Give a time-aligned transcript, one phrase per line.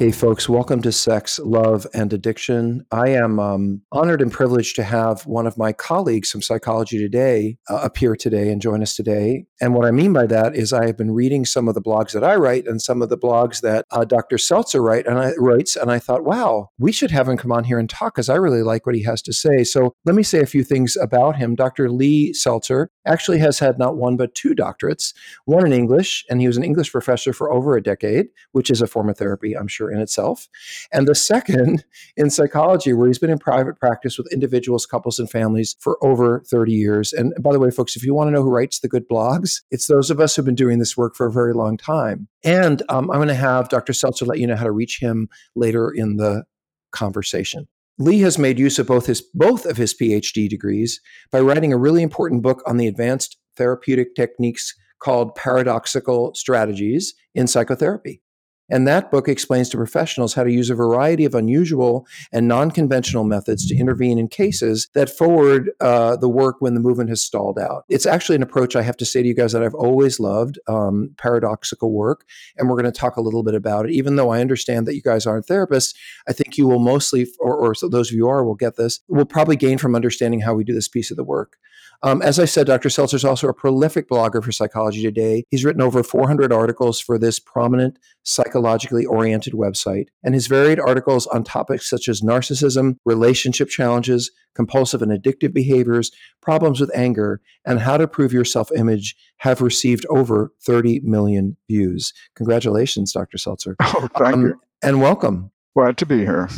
[0.00, 2.86] Hey, folks, welcome to Sex, Love, and Addiction.
[2.90, 7.58] I am um, honored and privileged to have one of my colleagues from Psychology Today
[7.68, 9.44] uh, appear today and join us today.
[9.60, 12.12] And what I mean by that is I have been reading some of the blogs
[12.12, 14.38] that I write and some of the blogs that uh, Dr.
[14.38, 17.64] Seltzer write, and I, writes, and I thought, wow, we should have him come on
[17.64, 19.64] here and talk because I really like what he has to say.
[19.64, 21.54] So let me say a few things about him.
[21.54, 21.90] Dr.
[21.90, 25.12] Lee Seltzer actually has had not one but two doctorates,
[25.44, 28.80] one in English, and he was an English professor for over a decade, which is
[28.80, 30.48] a form of therapy, I'm sure in itself.
[30.92, 31.84] And the second
[32.16, 36.42] in psychology, where he's been in private practice with individuals, couples, and families for over
[36.50, 37.12] 30 years.
[37.12, 39.62] And by the way, folks, if you want to know who writes the good blogs,
[39.70, 42.28] it's those of us who've been doing this work for a very long time.
[42.44, 43.92] And um, I'm going to have Dr.
[43.92, 46.44] Seltzer let you know how to reach him later in the
[46.92, 47.68] conversation.
[47.98, 51.00] Lee has made use of both his both of his PhD degrees
[51.30, 57.46] by writing a really important book on the advanced therapeutic techniques called paradoxical strategies in
[57.46, 58.22] psychotherapy.
[58.70, 62.70] And that book explains to professionals how to use a variety of unusual and non
[62.70, 67.22] conventional methods to intervene in cases that forward uh, the work when the movement has
[67.22, 67.84] stalled out.
[67.88, 70.58] It's actually an approach I have to say to you guys that I've always loved
[70.68, 72.24] um, paradoxical work.
[72.56, 73.92] And we're going to talk a little bit about it.
[73.92, 75.94] Even though I understand that you guys aren't therapists,
[76.28, 78.76] I think you will mostly, or, or so those of you who are, will get
[78.76, 81.56] this, will probably gain from understanding how we do this piece of the work.
[82.02, 82.88] Um, as I said, Dr.
[82.88, 85.44] Seltzer is also a prolific blogger for Psychology Today.
[85.50, 91.26] He's written over 400 articles for this prominent psychologically oriented website, and his varied articles
[91.26, 97.80] on topics such as narcissism, relationship challenges, compulsive and addictive behaviors, problems with anger, and
[97.80, 102.14] how to prove your self image have received over 30 million views.
[102.34, 103.36] Congratulations, Dr.
[103.36, 103.76] Seltzer.
[103.80, 104.60] Oh, thank um, you.
[104.82, 105.50] And welcome.
[105.76, 106.48] Glad to be here.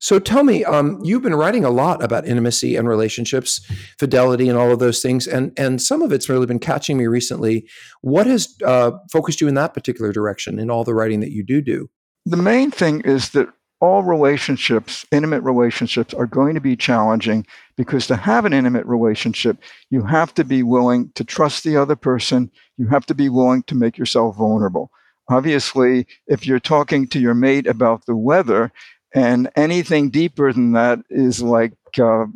[0.00, 3.60] So tell me, um, you've been writing a lot about intimacy and relationships,
[3.98, 7.06] fidelity, and all of those things, and and some of it's really been catching me
[7.06, 7.68] recently.
[8.00, 11.44] What has uh, focused you in that particular direction in all the writing that you
[11.44, 11.90] do do?
[12.24, 13.48] The main thing is that
[13.80, 17.46] all relationships, intimate relationships, are going to be challenging
[17.76, 19.58] because to have an intimate relationship,
[19.90, 22.50] you have to be willing to trust the other person.
[22.76, 24.90] You have to be willing to make yourself vulnerable.
[25.30, 28.72] Obviously, if you're talking to your mate about the weather,
[29.14, 32.26] and anything deeper than that is like uh,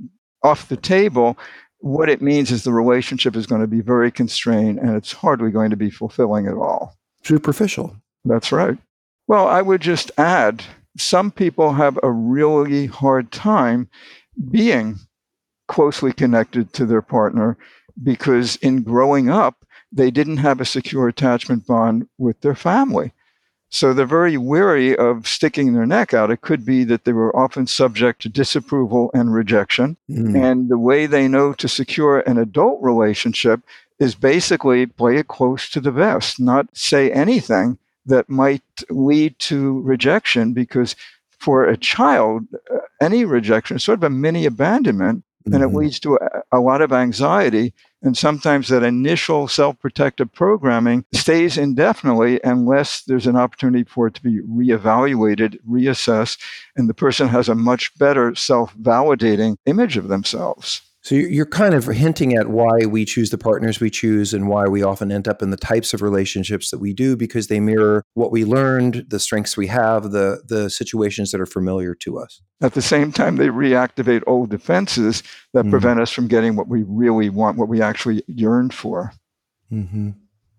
[0.42, 1.38] off the table.
[1.78, 5.50] What it means is the relationship is going to be very constrained and it's hardly
[5.50, 6.96] going to be fulfilling at all.
[7.24, 7.96] Superficial.
[8.24, 8.78] That's right.
[9.26, 10.64] Well, I would just add
[10.96, 13.88] some people have a really hard time
[14.50, 14.98] being
[15.68, 17.56] closely connected to their partner
[18.02, 23.12] because in growing up, they didn't have a secure attachment bond with their family.
[23.74, 26.30] So they're very weary of sticking their neck out.
[26.30, 29.96] It could be that they were often subject to disapproval and rejection.
[30.08, 30.40] Mm.
[30.40, 33.62] And the way they know to secure an adult relationship
[33.98, 37.76] is basically play it close to the vest, not say anything
[38.06, 40.94] that might lead to rejection because
[41.40, 45.52] for a child, uh, any rejection is sort of a mini abandonment mm-hmm.
[45.52, 45.78] and it mm-hmm.
[45.78, 47.72] leads to a, a lot of anxiety.
[48.04, 54.14] And sometimes that initial self protective programming stays indefinitely unless there's an opportunity for it
[54.14, 56.38] to be reevaluated, reassessed,
[56.76, 60.82] and the person has a much better self validating image of themselves.
[61.04, 64.64] So you're kind of hinting at why we choose the partners we choose and why
[64.64, 68.02] we often end up in the types of relationships that we do because they mirror
[68.14, 72.40] what we learned, the strengths we have, the the situations that are familiar to us.
[72.62, 75.22] At the same time, they reactivate old defenses
[75.52, 75.70] that mm-hmm.
[75.70, 79.12] prevent us from getting what we really want, what we actually yearn for.
[79.70, 80.12] Mm-hmm.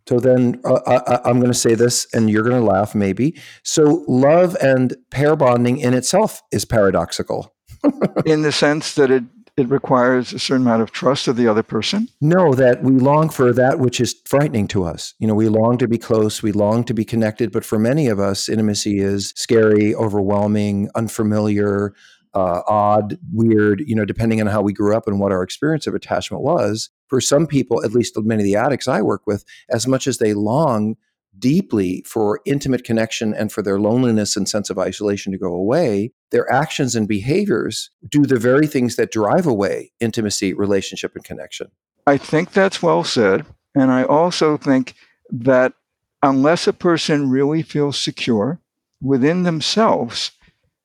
[0.08, 3.36] So then uh, I, I'm going to say this, and you're going to laugh maybe.
[3.64, 7.52] So love and pair bonding in itself is paradoxical.
[8.26, 9.24] in the sense that it
[9.58, 12.10] it requires a certain amount of trust of the other person.
[12.20, 15.14] No, that we long for that which is frightening to us.
[15.20, 18.08] You know, we long to be close, we long to be connected, but for many
[18.08, 21.94] of us, intimacy is scary, overwhelming, unfamiliar,
[22.34, 25.88] uh, odd, weird, you know, depending on how we grew up and what our experience
[25.88, 26.90] of attachment was.
[27.08, 30.18] For some people, at least many of the addicts I work with, as much as
[30.18, 30.98] they long
[31.40, 36.12] deeply for intimate connection and for their loneliness and sense of isolation to go away,
[36.32, 41.68] their actions and behaviors do the very things that drive away intimacy, relationship, and connection.
[42.08, 43.46] I think that's well said.
[43.74, 44.94] And I also think
[45.30, 45.74] that
[46.24, 48.60] unless a person really feels secure
[49.02, 50.32] within themselves,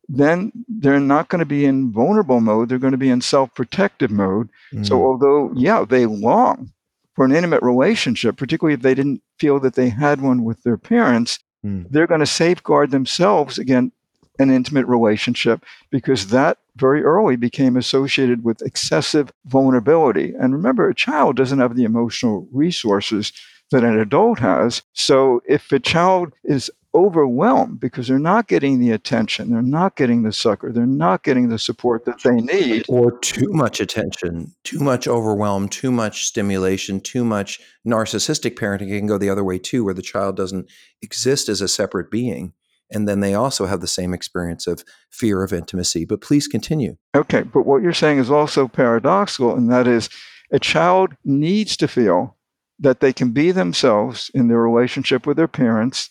[0.09, 2.69] then they're not going to be in vulnerable mode.
[2.69, 4.51] They're going to be in self protective mode.
[4.73, 4.87] Mm.
[4.87, 6.73] So, although, yeah, they long
[7.21, 10.79] for an intimate relationship, particularly if they didn't feel that they had one with their
[10.79, 11.85] parents, mm.
[11.91, 13.95] they're going to safeguard themselves against
[14.39, 20.33] an intimate relationship because that very early became associated with excessive vulnerability.
[20.41, 23.35] And remember, a child doesn't have the emotional resources
[23.71, 24.81] that an adult has.
[24.95, 30.23] So if a child is overwhelmed because they're not getting the attention, they're not getting
[30.23, 32.85] the succor, they're not getting the support that they need.
[32.89, 39.07] Or too much attention, too much overwhelm, too much stimulation, too much narcissistic parenting can
[39.07, 40.71] go the other way too, where the child doesn't
[41.03, 42.53] exist as a separate being.
[42.93, 46.05] And then they also have the same experience of fear of intimacy.
[46.05, 46.97] But please continue.
[47.15, 47.43] Okay.
[47.43, 50.09] But what you're saying is also paradoxical, and that is
[50.51, 52.37] a child needs to feel
[52.81, 56.11] that they can be themselves in their relationship with their parents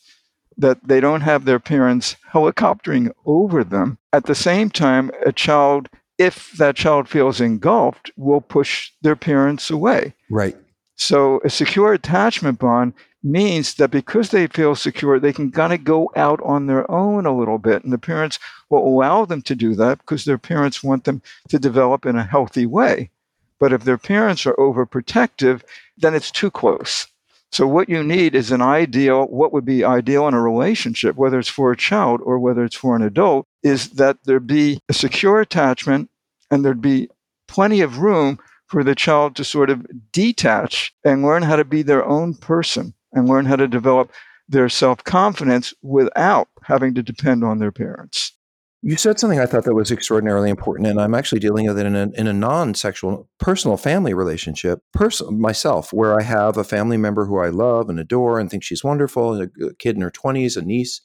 [0.59, 3.97] that they don't have their parents helicoptering over them.
[4.11, 9.71] At the same time, a child, if that child feels engulfed, will push their parents
[9.71, 10.13] away.
[10.29, 10.57] Right.
[10.95, 15.85] So a secure attachment bond means that because they feel secure, they can kind of
[15.85, 17.85] go out on their own a little bit.
[17.85, 18.37] And the parents
[18.69, 22.23] will allow them to do that because their parents want them to develop in a
[22.23, 23.11] healthy way.
[23.59, 25.61] But if their parents are overprotective,
[25.97, 27.07] then it's too close.
[27.51, 31.39] So, what you need is an ideal, what would be ideal in a relationship, whether
[31.39, 34.93] it's for a child or whether it's for an adult, is that there be a
[34.93, 36.09] secure attachment
[36.51, 37.09] and there'd be
[37.47, 41.81] plenty of room for the child to sort of detach and learn how to be
[41.81, 44.11] their own person and learn how to develop
[44.47, 48.33] their self confidence without having to depend on their parents.
[48.81, 51.85] You said something I thought that was extraordinarily important, and I'm actually dealing with it
[51.85, 56.95] in a, in a non-sexual, personal family relationship, pers- myself, where I have a family
[56.95, 59.47] member who I love and adore and think she's wonderful, a
[59.79, 61.01] kid in her 20s, a niece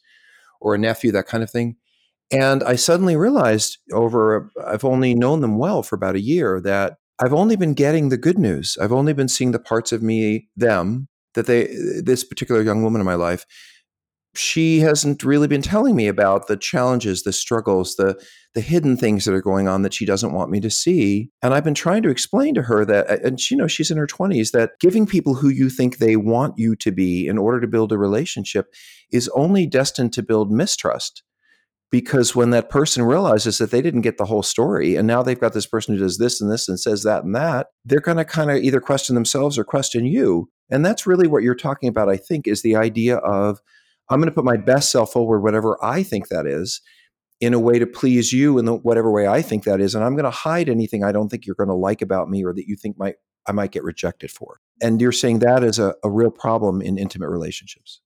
[0.61, 1.77] or a nephew, that kind of thing.
[2.31, 6.97] And I suddenly realized over, I've only known them well for about a year, that
[7.21, 8.79] I've only been getting the good news.
[8.81, 11.67] I've only been seeing the parts of me, them, that they,
[12.03, 13.45] this particular young woman in my life,
[14.37, 18.21] she hasn't really been telling me about the challenges, the struggles, the
[18.55, 21.31] the hidden things that are going on that she doesn't want me to see.
[21.43, 23.99] And I've been trying to explain to her that and she you know she's in
[23.99, 27.61] her 20s that giving people who you think they want you to be in order
[27.61, 28.73] to build a relationship
[29.11, 31.23] is only destined to build mistrust.
[31.91, 35.39] Because when that person realizes that they didn't get the whole story and now they've
[35.39, 38.17] got this person who does this and this and says that and that, they're going
[38.17, 40.49] to kind of either question themselves or question you.
[40.71, 43.61] And that's really what you're talking about, I think, is the idea of
[44.11, 46.81] I'm going to put my best self forward, whatever I think that is,
[47.41, 49.95] in a way to please you in the, whatever way I think that is.
[49.95, 52.45] And I'm going to hide anything I don't think you're going to like about me
[52.45, 54.61] or that you think might I might get rejected for.
[54.83, 58.01] And you're saying that is a, a real problem in intimate relationships.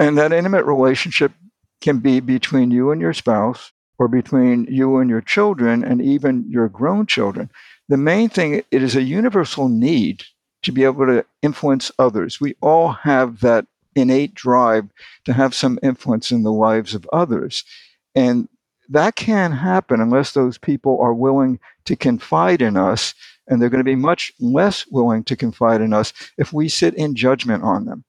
[0.00, 1.32] And that intimate relationship
[1.80, 6.44] can be between you and your spouse or between you and your children and even
[6.48, 7.50] your grown children.
[7.88, 10.24] The main thing, it is a universal need
[10.62, 12.40] to be able to influence others.
[12.40, 14.88] We all have that innate drive
[15.24, 17.64] to have some influence in the lives of others.
[18.14, 18.48] And
[18.88, 23.14] that can't happen unless those people are willing to confide in us.
[23.46, 26.94] And they're going to be much less willing to confide in us if we sit
[26.94, 28.04] in judgment on them.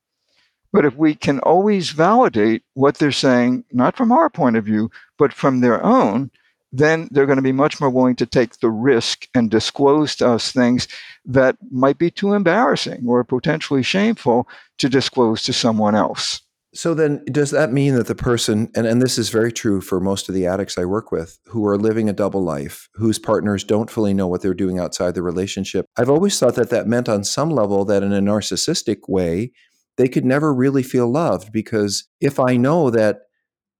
[0.74, 4.90] But if we can always validate what they're saying, not from our point of view,
[5.18, 6.32] but from their own,
[6.72, 10.28] then they're going to be much more willing to take the risk and disclose to
[10.28, 10.88] us things
[11.25, 14.48] that might be too embarrassing or potentially shameful
[14.78, 16.42] to disclose to someone else.
[16.74, 20.00] So then does that mean that the person and, and this is very true for
[20.00, 23.66] most of the addicts I work with who are living a double life, whose partners
[23.66, 25.86] don't fully know what they're doing outside the relationship.
[25.98, 29.51] I've always thought that that meant on some level that in a narcissistic way
[29.98, 33.20] they could never really feel loved because if I know that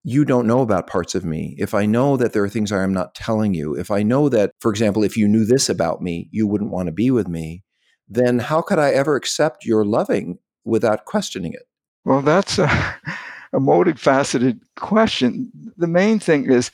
[0.04, 2.84] you don't know about parts of me, if I know that there are things I
[2.84, 6.02] am not telling you, if I know that, for example, if you knew this about
[6.02, 7.64] me, you wouldn't want to be with me,
[8.10, 11.68] then how could I ever accept your loving without questioning it?
[12.04, 12.66] Well, that's a,
[13.54, 15.52] a multifaceted question.
[15.78, 16.72] The main thing is,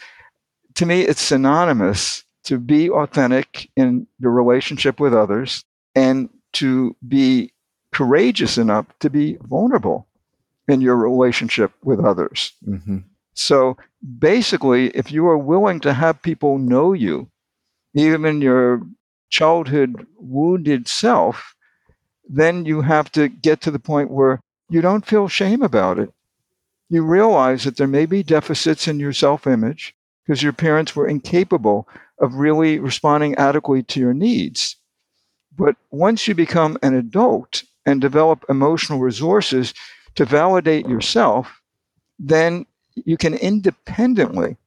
[0.76, 5.66] to me, it's synonymous to be authentic in your relationship with others
[5.96, 7.52] and to be
[7.92, 10.08] courageous enough to be vulnerable
[10.68, 12.54] in your relationship with others.
[12.66, 13.00] Mm-hmm.
[13.38, 13.77] So
[14.20, 17.29] basically, if you are willing to have people know you,
[17.94, 18.82] even your
[19.29, 21.53] childhood wounded self,
[22.27, 26.12] then you have to get to the point where you don't feel shame about it.
[26.89, 31.08] You realize that there may be deficits in your self image because your parents were
[31.08, 31.88] incapable
[32.20, 34.77] of really responding adequately to your needs.
[35.56, 39.74] But once you become an adult and develop emotional resources
[40.15, 41.62] to validate yourself,
[42.17, 42.65] then
[43.06, 44.58] you can independently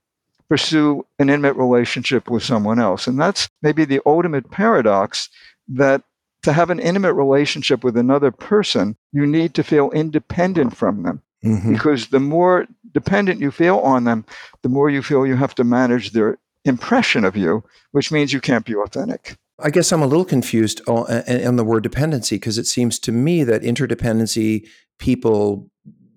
[0.49, 3.07] pursue an intimate relationship with someone else.
[3.07, 5.29] And that's maybe the ultimate paradox
[5.69, 6.03] that
[6.43, 11.23] to have an intimate relationship with another person, you need to feel independent from them.
[11.45, 11.73] Mm-hmm.
[11.73, 14.25] Because the more dependent you feel on them,
[14.63, 18.41] the more you feel you have to manage their impression of you, which means you
[18.41, 19.37] can't be authentic.
[19.59, 23.45] I guess I'm a little confused on, the word dependency because it seems to me
[23.45, 24.67] that interdependency,
[24.99, 25.71] people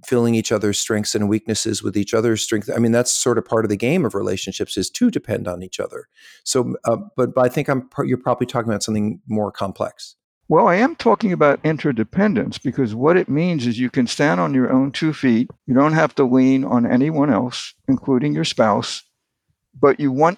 [0.05, 2.69] filling each other's strengths and weaknesses with each other's strength.
[2.73, 5.63] I mean, that's sort of part of the game of relationships is to depend on
[5.63, 6.07] each other.
[6.43, 10.15] So, uh, but, but I think I'm you're probably talking about something more complex.
[10.49, 14.53] Well, I am talking about interdependence because what it means is you can stand on
[14.53, 15.49] your own two feet.
[15.67, 19.03] You don't have to lean on anyone else, including your spouse,
[19.79, 20.37] but you want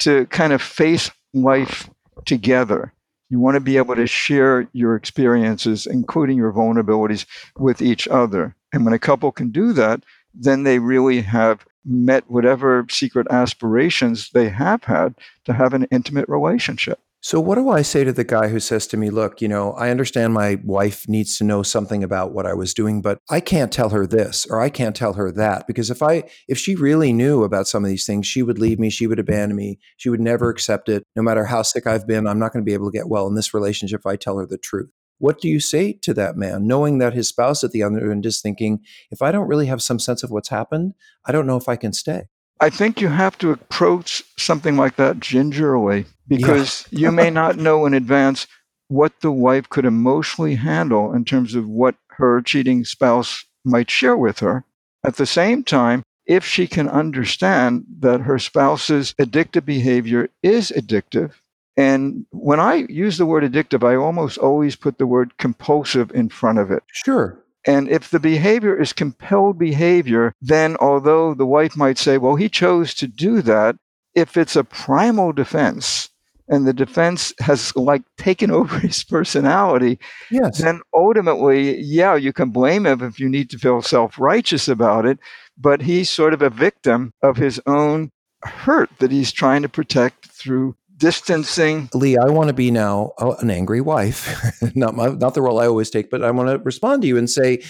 [0.00, 1.90] to kind of face life
[2.24, 2.92] together.
[3.28, 7.26] You want to be able to share your experiences, including your vulnerabilities,
[7.58, 8.54] with each other.
[8.74, 10.02] And when a couple can do that,
[10.34, 15.14] then they really have met whatever secret aspirations they have had
[15.44, 16.98] to have an intimate relationship.
[17.20, 19.74] So, what do I say to the guy who says to me, Look, you know,
[19.74, 23.38] I understand my wife needs to know something about what I was doing, but I
[23.38, 25.68] can't tell her this or I can't tell her that.
[25.68, 28.80] Because if I, if she really knew about some of these things, she would leave
[28.80, 31.04] me, she would abandon me, she would never accept it.
[31.14, 33.28] No matter how sick I've been, I'm not going to be able to get well
[33.28, 34.90] in this relationship if I tell her the truth.
[35.18, 38.26] What do you say to that man, knowing that his spouse at the other end
[38.26, 38.80] is thinking,
[39.10, 40.94] if I don't really have some sense of what's happened,
[41.24, 42.24] I don't know if I can stay?
[42.60, 47.00] I think you have to approach something like that gingerly because yeah.
[47.00, 48.46] you may not know in advance
[48.88, 54.16] what the wife could emotionally handle in terms of what her cheating spouse might share
[54.16, 54.64] with her.
[55.04, 61.32] At the same time, if she can understand that her spouse's addictive behavior is addictive,
[61.76, 66.28] and when I use the word addictive, I almost always put the word compulsive in
[66.28, 66.82] front of it.
[66.92, 67.38] Sure.
[67.66, 72.48] And if the behavior is compelled behavior, then although the wife might say, well, he
[72.48, 73.76] chose to do that,
[74.14, 76.10] if it's a primal defense
[76.46, 79.98] and the defense has like taken over his personality,
[80.30, 80.58] yes.
[80.60, 85.06] then ultimately, yeah, you can blame him if you need to feel self righteous about
[85.06, 85.18] it.
[85.56, 88.10] But he's sort of a victim of his own
[88.42, 91.88] hurt that he's trying to protect through distancing.
[91.94, 95.66] Lee, I want to be now an angry wife, not my, not the role I
[95.66, 97.62] always take, but I want to respond to you and say,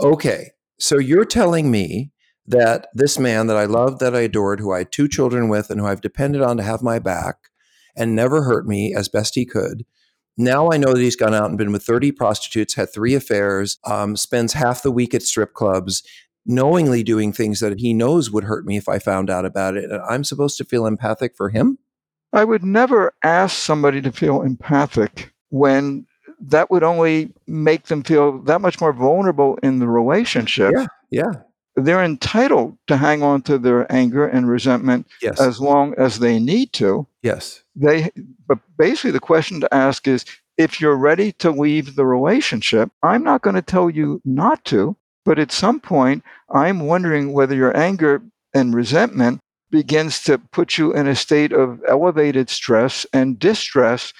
[0.00, 2.10] okay, so you're telling me
[2.46, 5.70] that this man that I loved, that I adored, who I had two children with,
[5.70, 7.36] and who I've depended on to have my back
[7.96, 9.84] and never hurt me as best he could.
[10.36, 13.78] Now I know that he's gone out and been with 30 prostitutes, had three affairs,
[13.84, 16.02] um, spends half the week at strip clubs,
[16.44, 19.90] knowingly doing things that he knows would hurt me if I found out about it.
[19.90, 21.78] And I'm supposed to feel empathic for him?
[22.34, 26.06] I would never ask somebody to feel empathic when
[26.40, 30.74] that would only make them feel that much more vulnerable in the relationship.
[30.76, 31.32] Yeah, yeah.
[31.76, 35.40] They're entitled to hang on to their anger and resentment yes.
[35.40, 37.06] as long as they need to.
[37.22, 37.62] Yes.
[37.74, 38.10] They
[38.46, 40.24] but basically the question to ask is
[40.58, 44.96] if you're ready to leave the relationship, I'm not going to tell you not to,
[45.24, 46.22] but at some point
[46.52, 48.22] I'm wondering whether your anger
[48.52, 49.40] and resentment
[49.74, 54.12] begins to put you in a state of elevated stress and distress,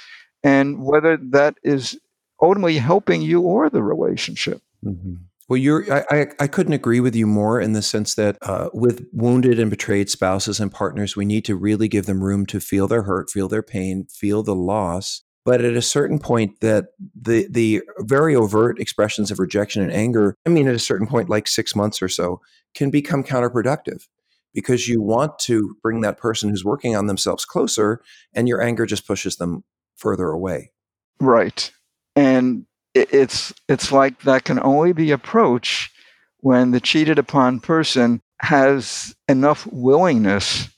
[0.42, 1.96] and whether that is
[2.42, 4.60] ultimately helping you or the relationship.
[4.84, 5.14] Mm-hmm.
[5.48, 9.06] Well, you're, I, I, couldn't agree with you more in the sense that uh, with
[9.12, 12.88] wounded and betrayed spouses and partners, we need to really give them room to feel
[12.88, 15.22] their hurt, feel their pain, feel the loss.
[15.44, 20.34] But at a certain point, that the the very overt expressions of rejection and anger,
[20.44, 22.40] I mean, at a certain point, like six months or so,
[22.74, 24.08] can become counterproductive
[24.54, 28.00] because you want to bring that person who's working on themselves closer
[28.32, 29.64] and your anger just pushes them
[29.96, 30.72] further away.
[31.20, 31.70] Right.
[32.16, 35.90] And it's it's like that can only be approached
[36.38, 40.68] when the cheated upon person has enough willingness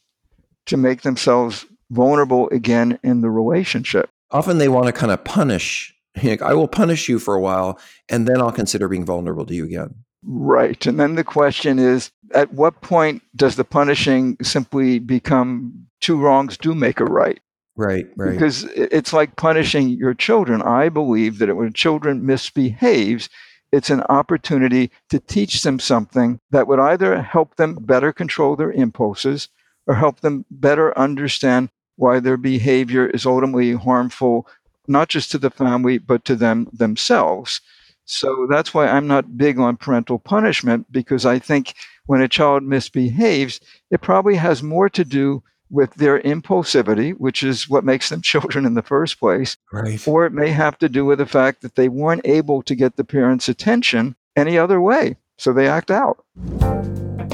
[0.67, 4.09] to make themselves vulnerable again in the relationship.
[4.31, 7.79] Often they want to kind of punish Like, I will punish you for a while
[8.09, 10.06] and then I'll consider being vulnerable to you again.
[10.27, 10.85] Right.
[10.87, 16.59] And then the question is at what point does the punishing simply become two wrongs
[16.59, 17.41] do make a right?
[17.77, 18.33] Right, right.
[18.33, 20.63] Because it's like punishing your children.
[20.63, 23.29] I believe that when children misbehaves,
[23.71, 28.73] it's an opportunity to teach them something that would either help them better control their
[28.73, 29.49] impulses
[29.87, 34.47] or help them better understand why their behavior is ultimately harmful,
[34.89, 37.61] not just to the family, but to them themselves.
[38.07, 41.75] So that's why I'm not big on parental punishment because I think
[42.07, 43.61] when a child misbehaves,
[43.91, 48.65] it probably has more to do with their impulsivity, which is what makes them children
[48.65, 49.57] in the first place.
[49.73, 50.07] Right.
[50.07, 52.97] Or it may have to do with the fact that they weren't able to get
[52.97, 55.17] the parents' attention any other way.
[55.37, 56.25] So they act out.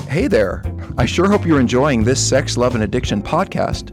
[0.08, 0.62] Hey there.
[0.98, 3.92] I sure hope you're enjoying this Sex, Love, and Addiction podcast.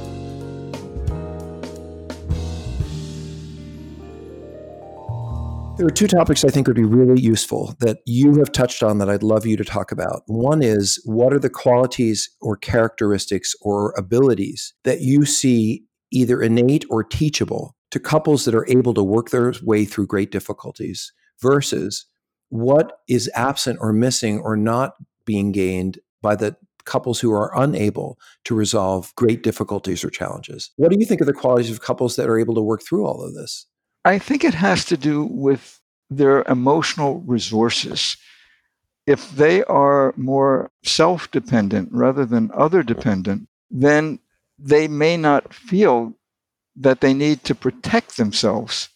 [5.81, 8.99] There are two topics I think would be really useful that you have touched on
[8.99, 10.21] that I'd love you to talk about.
[10.27, 16.85] One is what are the qualities or characteristics or abilities that you see either innate
[16.91, 22.05] or teachable to couples that are able to work their way through great difficulties versus
[22.49, 24.93] what is absent or missing or not
[25.25, 30.69] being gained by the couples who are unable to resolve great difficulties or challenges.
[30.75, 33.07] What do you think are the qualities of couples that are able to work through
[33.07, 33.65] all of this?
[34.03, 35.79] I think it has to do with
[36.09, 38.17] their emotional resources.
[39.07, 44.19] If they are more self dependent rather than other dependent, then
[44.59, 46.13] they may not feel
[46.75, 48.89] that they need to protect themselves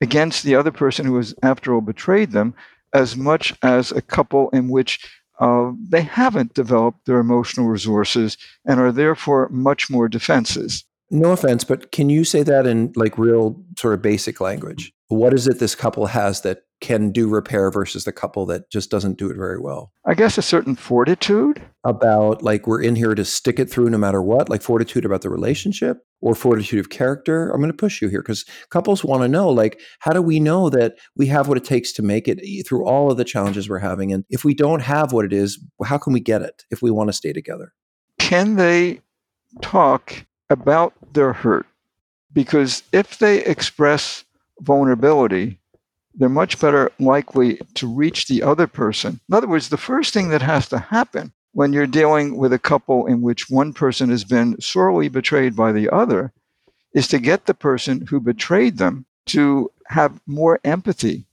[0.00, 2.54] against the other person who has, after all, betrayed them
[2.92, 5.00] as much as a couple in which
[5.40, 10.84] uh, they haven't developed their emotional resources and are therefore much more defenses.
[11.10, 14.92] No offense, but can you say that in like real sort of basic language?
[15.08, 18.90] What is it this couple has that can do repair versus the couple that just
[18.90, 19.92] doesn't do it very well?
[20.06, 21.62] I guess a certain fortitude.
[21.84, 25.20] About like we're in here to stick it through no matter what, like fortitude about
[25.20, 27.50] the relationship or fortitude of character.
[27.50, 30.40] I'm going to push you here because couples want to know like, how do we
[30.40, 33.68] know that we have what it takes to make it through all of the challenges
[33.68, 34.12] we're having?
[34.12, 36.90] And if we don't have what it is, how can we get it if we
[36.90, 37.74] want to stay together?
[38.18, 39.00] Can they
[39.60, 41.66] talk about their hurt.
[42.32, 44.24] Because if they express
[44.60, 45.58] vulnerability,
[46.14, 49.20] they're much better likely to reach the other person.
[49.28, 52.58] In other words, the first thing that has to happen when you're dealing with a
[52.58, 56.32] couple in which one person has been sorely betrayed by the other
[56.92, 61.26] is to get the person who betrayed them to have more empathy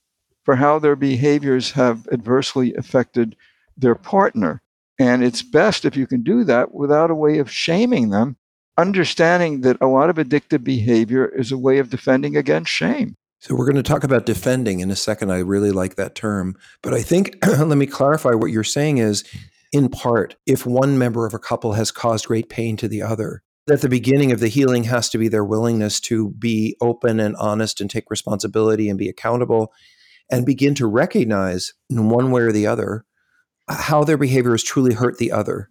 [0.44, 3.36] for how their behaviors have adversely affected
[3.78, 4.62] their partner.
[5.00, 8.38] And it's best if you can do that without a way of shaming them
[8.78, 13.16] understanding that a lot of addictive behavior is a way of defending against shame.
[13.40, 15.32] So we're going to talk about defending in a second.
[15.32, 16.56] I really like that term.
[16.84, 19.24] But I think, let me clarify what you're saying is
[19.72, 23.42] in part, if one member of a couple has caused great pain to the other,
[23.68, 27.36] that the beginning of the healing has to be their willingness to be open and
[27.38, 29.72] honest and take responsibility and be accountable
[30.30, 33.06] and begin to recognize in one way or the other
[33.68, 35.70] uh, how their behavior has truly hurt the other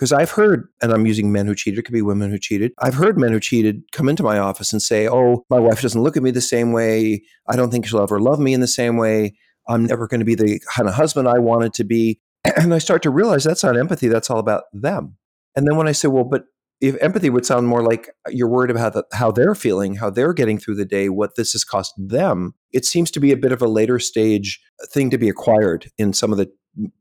[0.00, 2.72] because I've heard, and I'm using men who cheated, it could be women who cheated.
[2.78, 6.00] I've heard men who cheated come into my office and say, Oh, my wife doesn't
[6.00, 7.22] look at me the same way.
[7.46, 9.34] I don't think she'll ever love me in the same way.
[9.68, 12.18] I'm never going to be the kind of husband I wanted to be.
[12.56, 14.08] And I start to realize that's not empathy.
[14.08, 15.18] That's all about them.
[15.54, 16.44] And then when I say, Well, but
[16.80, 20.08] if empathy would sound more like you're worried about how, the, how they're feeling, how
[20.08, 23.36] they're getting through the day, what this has cost them, it seems to be a
[23.36, 24.58] bit of a later stage
[24.94, 26.50] thing to be acquired in some of the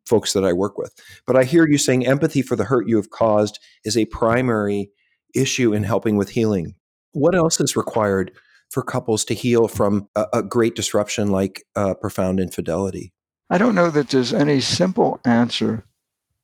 [0.06, 0.94] folks that I work with.
[1.26, 4.90] But I hear you saying empathy for the hurt you have caused is a primary
[5.36, 6.76] issue in helping with healing.
[7.14, 8.32] What else is required
[8.70, 13.14] for couples to heal from a, a great disruption like uh, profound infidelity?
[13.50, 15.84] I don't know that there's any simple answer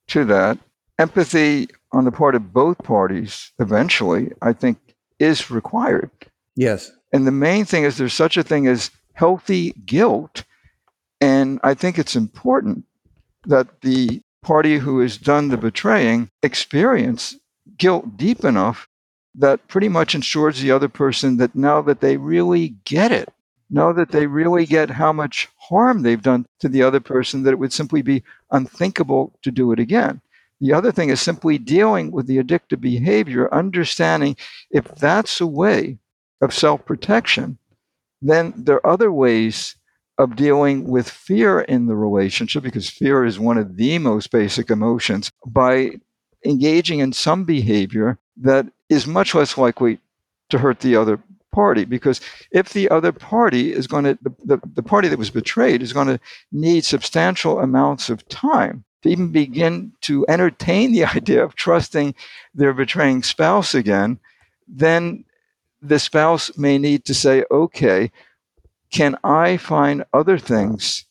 [0.08, 0.58] to that.
[0.98, 4.78] Empathy on the part of both parties, eventually, I think,
[5.19, 6.10] is required.
[6.56, 6.91] Yes.
[7.13, 10.43] And the main thing is there's such a thing as healthy guilt.
[11.21, 12.86] And I think it's important
[13.47, 17.36] that the party who has done the betraying experience
[17.77, 18.88] guilt deep enough
[19.34, 23.29] that pretty much ensures the other person that now that they really get it,
[23.69, 27.51] know that they really get how much harm they've done to the other person that
[27.51, 30.21] it would simply be unthinkable to do it again.
[30.62, 34.38] The other thing is simply dealing with the addictive behavior, understanding
[34.71, 35.97] if that's a way
[36.41, 37.58] of self protection,
[38.21, 39.75] then there are other ways
[40.17, 44.69] of dealing with fear in the relationship, because fear is one of the most basic
[44.69, 45.91] emotions, by
[46.45, 49.99] engaging in some behavior that is much less likely
[50.49, 51.19] to hurt the other
[51.51, 51.86] party.
[51.86, 55.82] Because if the other party is going to the, the, the, party that was betrayed
[55.82, 56.19] is going to
[56.51, 62.13] need substantial amounts of time to even begin to entertain the idea of trusting
[62.54, 64.19] their betraying spouse again
[64.67, 65.23] then
[65.82, 68.12] the spouse may need to say okay
[68.91, 71.06] can i find other things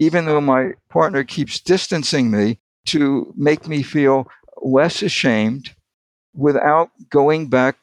[0.00, 4.26] even though my partner keeps distancing me to make me feel
[4.62, 5.74] less ashamed
[6.34, 7.76] without going back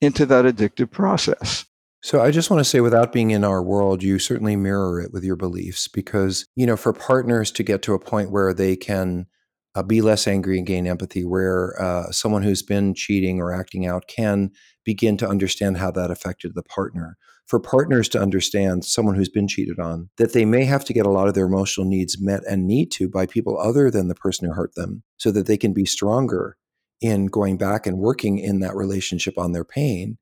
[0.00, 1.66] into that addictive process.
[2.02, 5.12] So I just want to say without being in our world, you certainly mirror it
[5.12, 8.76] with your beliefs because, you know, for partners to get to a point where they
[8.76, 9.26] can
[9.74, 13.86] uh, be less angry and gain empathy, where uh, someone who's been cheating or acting
[13.86, 14.50] out can
[14.84, 17.16] begin to understand how that affected the partner.
[17.46, 21.04] For partners to understand someone who's been cheated on, that they may have to get
[21.04, 24.14] a lot of their emotional needs met and need to by people other than the
[24.14, 26.56] person who hurt them so that they can be stronger
[27.02, 30.16] in going back and working in that relationship on their pain.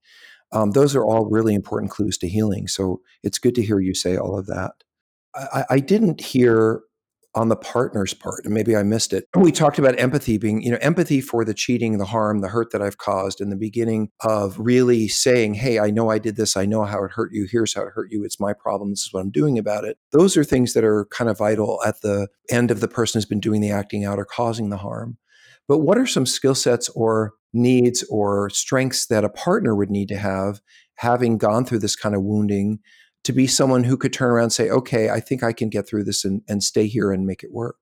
[0.51, 2.67] Um, those are all really important clues to healing.
[2.67, 4.73] So it's good to hear you say all of that.
[5.35, 6.83] I, I didn't hear
[7.35, 9.27] on the partner's part, and maybe I missed it.
[9.35, 12.73] We talked about empathy being, you know, empathy for the cheating, the harm, the hurt
[12.73, 16.57] that I've caused, in the beginning of really saying, Hey, I know I did this.
[16.57, 17.47] I know how it hurt you.
[17.51, 18.25] Here's how it hurt you.
[18.25, 18.91] It's my problem.
[18.91, 19.99] This is what I'm doing about it.
[20.13, 23.27] Those are things that are kind of vital at the end of the person who's
[23.27, 25.17] been doing the acting out or causing the harm.
[25.69, 30.09] But what are some skill sets or needs or strengths that a partner would need
[30.09, 30.61] to have,
[30.97, 32.81] having gone through this kind of wounding,
[33.25, 35.87] to be someone who could turn around and say, okay, I think I can get
[35.87, 37.77] through this and, and stay here and make it work?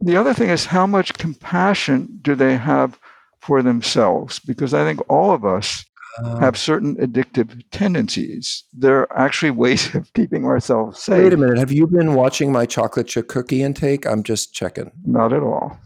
[0.00, 2.98] The other thing is how much compassion do they have
[3.40, 4.38] for themselves?
[4.40, 5.84] Because I think all of us
[6.22, 8.64] uh, have certain addictive tendencies.
[8.72, 11.24] There are actually ways of keeping ourselves safe.
[11.24, 11.58] Wait a minute.
[11.58, 14.06] Have you been watching my chocolate chip cookie intake?
[14.06, 14.90] I'm just checking.
[15.04, 15.78] Not at all.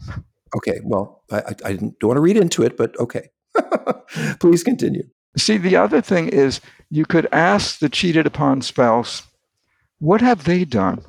[0.57, 3.29] Okay, well, I, I, I don't want to read into it, but okay.
[4.39, 5.03] Please continue.
[5.37, 6.59] See, the other thing is
[6.89, 9.23] you could ask the cheated upon spouse,
[9.99, 11.01] what have they done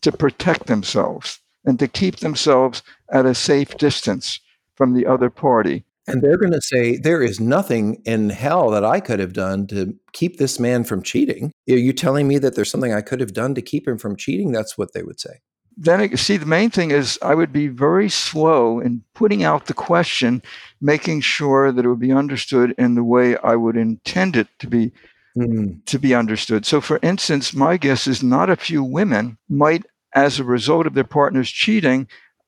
[0.00, 4.40] to protect themselves and to keep themselves at a safe distance
[4.74, 5.84] from the other party?
[6.06, 9.66] And they're going to say, There is nothing in hell that I could have done
[9.66, 11.52] to keep this man from cheating.
[11.68, 14.16] Are you telling me that there's something I could have done to keep him from
[14.16, 14.50] cheating?
[14.50, 15.40] That's what they would say
[15.80, 19.74] then see the main thing is i would be very slow in putting out the
[19.74, 20.42] question
[20.80, 24.66] making sure that it would be understood in the way i would intend it to
[24.66, 24.92] be
[25.38, 25.84] mm.
[25.84, 30.38] to be understood so for instance my guess is not a few women might as
[30.38, 32.06] a result of their partner's cheating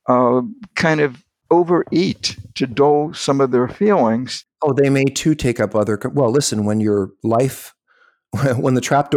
[0.08, 0.40] uh,
[0.74, 5.74] kind of overeat to dull some of their feelings oh they may too take up
[5.74, 7.74] other well listen when your life
[8.56, 9.10] when the trap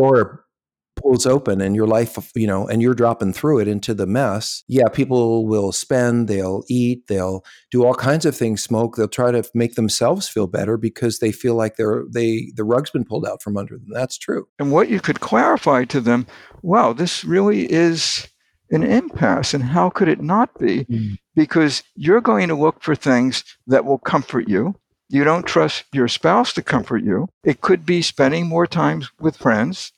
[0.95, 4.63] pulls open and your life you know and you're dropping through it into the mess
[4.67, 9.32] yeah people will spend they'll eat they'll do all kinds of things smoke they'll try
[9.32, 13.25] to make themselves feel better because they feel like they're they the rug's been pulled
[13.25, 13.88] out from under them.
[13.91, 14.47] That's true.
[14.60, 16.27] And what you could clarify to them
[16.62, 18.27] wow this really is
[18.71, 20.86] an impasse and how could it not be?
[20.86, 21.17] Mm.
[21.36, 24.75] because you're going to look for things that will comfort you.
[25.10, 27.27] You don't trust your spouse to comfort you.
[27.43, 29.91] It could be spending more time with friends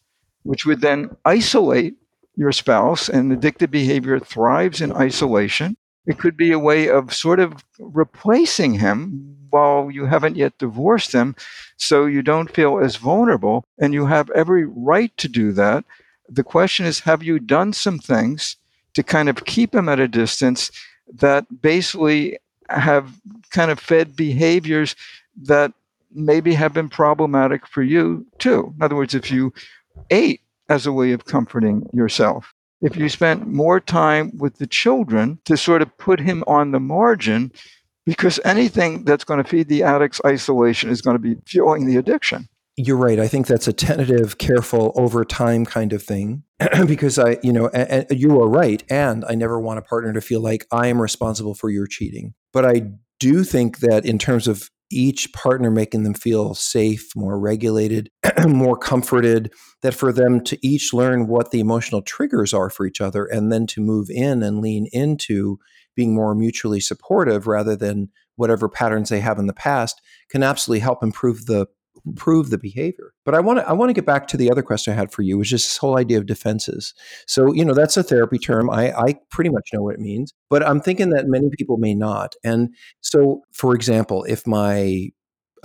[0.45, 1.95] which would then isolate
[2.37, 5.75] your spouse, and addictive behavior thrives in isolation.
[6.05, 11.13] It could be a way of sort of replacing him while you haven't yet divorced
[11.13, 11.35] him,
[11.77, 15.85] so you don't feel as vulnerable, and you have every right to do that.
[16.29, 18.57] The question is have you done some things
[18.93, 20.71] to kind of keep him at a distance
[21.13, 22.37] that basically
[22.69, 23.13] have
[23.49, 24.95] kind of fed behaviors
[25.43, 25.71] that
[26.13, 28.73] maybe have been problematic for you too?
[28.75, 29.53] In other words, if you
[30.09, 32.53] ate as a way of comforting yourself.
[32.81, 36.79] If you spent more time with the children to sort of put him on the
[36.79, 37.51] margin,
[38.05, 41.97] because anything that's going to feed the addict's isolation is going to be fueling the
[41.97, 42.47] addiction.
[42.77, 43.19] You're right.
[43.19, 46.43] I think that's a tentative, careful, over time kind of thing.
[46.85, 48.83] because I, you know, and, and you are right.
[48.89, 52.33] And I never want a partner to feel like I am responsible for your cheating.
[52.51, 57.37] But I do think that in terms of each partner making them feel safe, more
[57.37, 58.09] regulated,
[58.47, 63.01] more comforted, that for them to each learn what the emotional triggers are for each
[63.01, 65.59] other and then to move in and lean into
[65.95, 70.79] being more mutually supportive rather than whatever patterns they have in the past can absolutely
[70.79, 71.67] help improve the
[72.05, 73.13] improve the behavior.
[73.23, 75.11] But I want to I want to get back to the other question I had
[75.11, 76.93] for you, which is this whole idea of defenses.
[77.27, 78.69] So you know that's a therapy term.
[78.69, 81.95] I I pretty much know what it means, but I'm thinking that many people may
[81.95, 82.35] not.
[82.43, 82.69] And
[83.01, 85.09] so, for example, if my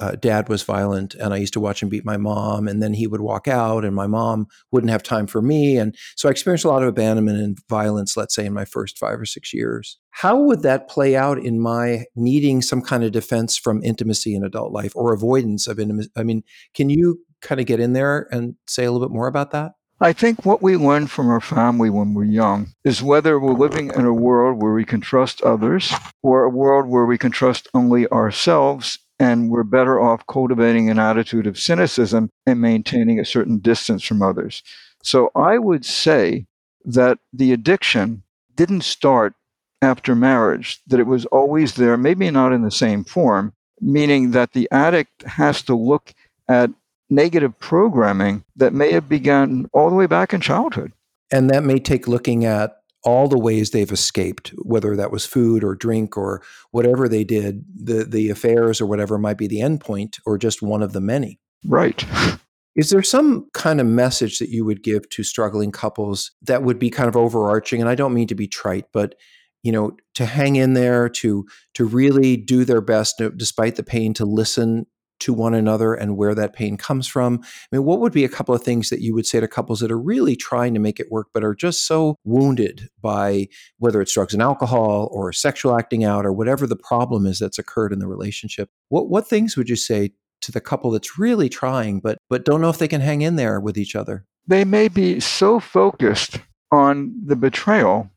[0.01, 2.95] uh, dad was violent and I used to watch him beat my mom and then
[2.95, 6.33] he would walk out and my mom wouldn't have time for me and so I
[6.33, 9.55] experienced a lot of abandonment and violence let's say in my first 5 or 6
[9.55, 9.99] years.
[10.11, 14.43] How would that play out in my needing some kind of defense from intimacy in
[14.43, 16.11] adult life or avoidance of intimacy?
[16.17, 16.43] I mean,
[16.75, 19.73] can you kind of get in there and say a little bit more about that?
[20.03, 23.91] I think what we learn from our family when we're young is whether we're living
[23.95, 27.69] in a world where we can trust others or a world where we can trust
[27.75, 33.59] only ourselves and we're better off cultivating an attitude of cynicism and maintaining a certain
[33.59, 34.63] distance from others.
[35.03, 36.47] So I would say
[36.87, 38.23] that the addiction
[38.57, 39.35] didn't start
[39.83, 44.53] after marriage, that it was always there, maybe not in the same form, meaning that
[44.53, 46.15] the addict has to look
[46.49, 46.71] at
[47.11, 50.93] negative programming that may have begun all the way back in childhood.
[51.31, 55.65] And that may take looking at all the ways they've escaped, whether that was food
[55.65, 59.81] or drink or whatever they did, the the affairs or whatever might be the end
[59.81, 61.41] point or just one of the many.
[61.65, 62.05] Right.
[62.77, 66.79] Is there some kind of message that you would give to struggling couples that would
[66.79, 67.81] be kind of overarching?
[67.81, 69.17] And I don't mean to be trite, but
[69.63, 74.15] you know, to hang in there, to to really do their best despite the pain,
[74.15, 74.87] to listen
[75.21, 77.41] to one another and where that pain comes from.
[77.43, 79.81] I mean, what would be a couple of things that you would say to couples
[79.81, 84.01] that are really trying to make it work, but are just so wounded by whether
[84.01, 87.93] it's drugs and alcohol or sexual acting out or whatever the problem is that's occurred
[87.93, 88.71] in the relationship?
[88.89, 92.63] What what things would you say to the couple that's really trying but but don't
[92.63, 94.25] know if they can hang in there with each other?
[94.47, 96.41] They may be so focused
[96.73, 98.11] on the betrayal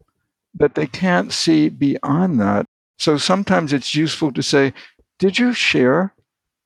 [0.55, 2.65] that they can't see beyond that.
[2.99, 4.73] So sometimes it's useful to say,
[5.19, 6.13] Did you share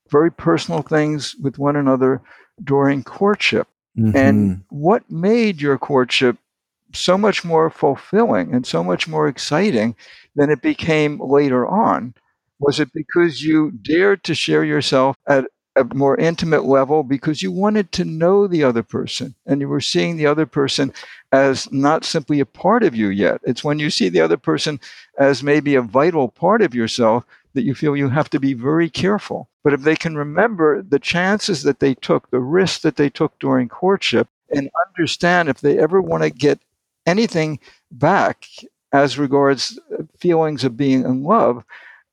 [0.10, 2.22] very personal things with one another
[2.64, 3.68] during courtship.
[3.98, 4.18] Mm-hmm.
[4.18, 6.38] And what made your courtship
[6.94, 9.96] so much more fulfilling and so much more exciting
[10.36, 12.14] than it became later on?
[12.60, 17.52] Was it because you dared to share yourself at a more intimate level because you
[17.52, 20.92] wanted to know the other person and you were seeing the other person
[21.32, 23.40] as not simply a part of you yet.
[23.44, 24.80] It's when you see the other person
[25.20, 27.24] as maybe a vital part of yourself
[27.58, 29.50] that you feel you have to be very careful.
[29.64, 33.38] But if they can remember the chances that they took, the risks that they took
[33.40, 36.60] during courtship, and understand if they ever want to get
[37.06, 37.60] anything
[37.92, 38.46] back
[38.94, 39.78] as regards
[40.18, 41.66] feelings of being in love,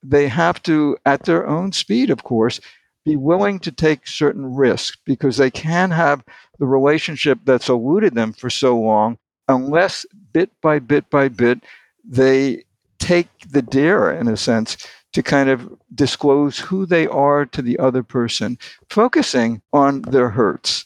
[0.02, 2.61] they have to, at their own speed, of course,
[3.04, 6.24] be willing to take certain risks because they can have
[6.59, 11.62] the relationship that's eluded them for so long unless bit by bit by bit
[12.02, 12.64] they
[12.98, 14.76] take the dare, in a sense,
[15.14, 18.59] to kind of disclose who they are to the other person,
[18.90, 20.85] focusing on their hurts.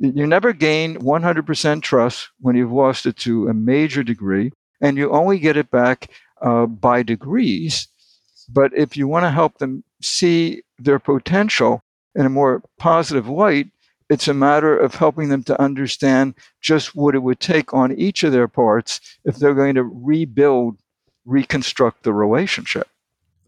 [0.00, 5.10] You never gain 100% trust when you've lost it to a major degree, and you
[5.10, 7.86] only get it back uh, by degrees.
[8.48, 11.82] But if you want to help them see their potential
[12.14, 13.68] in a more positive light,
[14.08, 18.22] it's a matter of helping them to understand just what it would take on each
[18.22, 20.78] of their parts if they're going to rebuild,
[21.24, 22.88] reconstruct the relationship.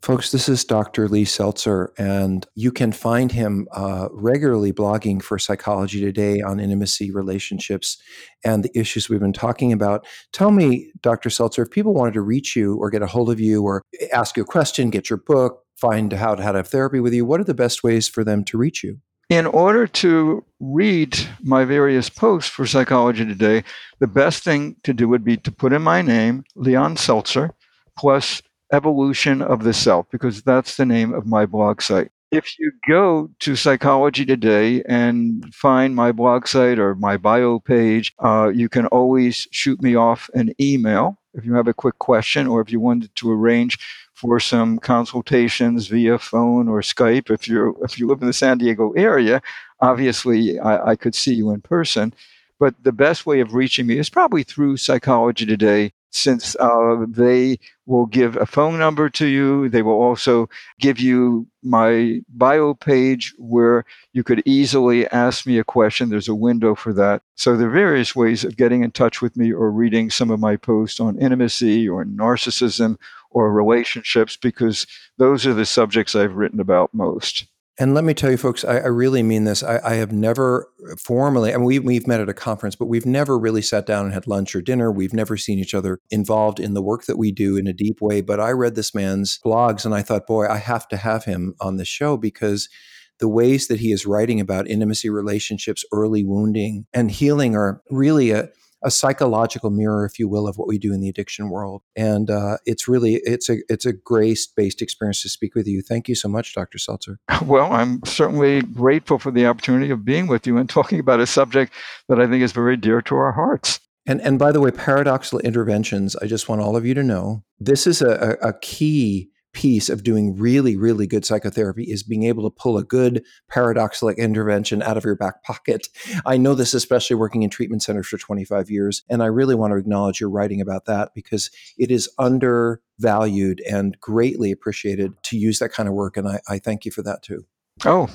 [0.06, 1.08] Folks, this is Dr.
[1.08, 7.10] Lee Seltzer, and you can find him uh, regularly blogging for Psychology Today on intimacy,
[7.10, 8.00] relationships,
[8.44, 10.06] and the issues we've been talking about.
[10.30, 11.28] Tell me, Dr.
[11.28, 14.36] Seltzer, if people wanted to reach you or get a hold of you or ask
[14.36, 17.40] you a question, get your book, find out how to have therapy with you, what
[17.40, 19.00] are the best ways for them to reach you?
[19.28, 23.64] In order to read my various posts for Psychology Today,
[23.98, 27.56] the best thing to do would be to put in my name, Leon Seltzer,
[27.98, 28.40] plus
[28.72, 32.10] Evolution of the Self, because that's the name of my blog site.
[32.32, 38.12] If you go to Psychology Today and find my blog site or my bio page,
[38.18, 42.46] uh, you can always shoot me off an email if you have a quick question
[42.46, 43.78] or if you wanted to arrange
[44.14, 47.30] for some consultations via phone or Skype.
[47.30, 49.40] If you if you live in the San Diego area,
[49.80, 52.12] obviously I, I could see you in person.
[52.58, 57.58] But the best way of reaching me is probably through Psychology Today since uh, they
[57.84, 59.68] will give a phone number to you.
[59.68, 60.48] They will also
[60.80, 66.08] give you my bio page where you could easily ask me a question.
[66.08, 67.22] There's a window for that.
[67.34, 70.40] So there are various ways of getting in touch with me or reading some of
[70.40, 72.96] my posts on intimacy or narcissism
[73.30, 74.86] or relationships because
[75.18, 77.46] those are the subjects I've written about most.
[77.78, 79.62] And let me tell you, folks, I, I really mean this.
[79.62, 83.04] I, I, have never formally, I mean, we, we've met at a conference, but we've
[83.04, 84.90] never really sat down and had lunch or dinner.
[84.90, 88.00] We've never seen each other involved in the work that we do in a deep
[88.00, 88.22] way.
[88.22, 91.54] But I read this man's blogs and I thought, boy, I have to have him
[91.60, 92.70] on the show because
[93.18, 98.30] the ways that he is writing about intimacy relationships, early wounding, and healing are really
[98.30, 98.48] a
[98.82, 101.82] a psychological mirror, if you will, of what we do in the addiction world.
[101.96, 105.82] And uh, it's really it's a it's a grace based experience to speak with you.
[105.82, 106.78] Thank you so much, Dr.
[106.78, 107.18] Seltzer.
[107.46, 111.26] Well, I'm certainly grateful for the opportunity of being with you and talking about a
[111.26, 111.72] subject
[112.08, 113.78] that I think is very dear to our hearts.
[114.06, 116.16] And and by the way, paradoxical interventions.
[116.16, 120.02] I just want all of you to know this is a, a key piece of
[120.02, 124.98] doing really, really good psychotherapy is being able to pull a good paradoxical intervention out
[124.98, 125.88] of your back pocket.
[126.26, 129.02] I know this, especially working in treatment centers for 25 years.
[129.08, 133.98] And I really want to acknowledge your writing about that because it is undervalued and
[133.98, 136.18] greatly appreciated to use that kind of work.
[136.18, 137.46] And I, I thank you for that too.
[137.86, 138.10] Oh,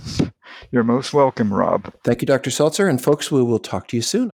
[0.70, 1.92] you're most welcome, Rob.
[2.04, 2.52] Thank you, Dr.
[2.52, 2.88] Seltzer.
[2.88, 4.30] And folks, we will talk to you soon.